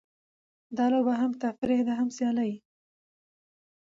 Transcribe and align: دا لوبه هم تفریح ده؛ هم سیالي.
دا 0.77 0.85
لوبه 0.91 1.13
هم 1.21 1.31
تفریح 1.43 1.79
ده؛ 1.87 1.93
هم 1.99 2.09
سیالي. 2.17 2.51